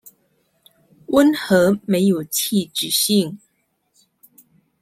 [1.09, 3.37] 溫和沒有刺激性